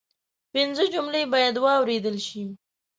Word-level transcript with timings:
پنځه 0.53 0.83
جملې 0.93 1.23
باید 1.33 1.55
واوریدل 1.63 2.17
شي 2.27 2.43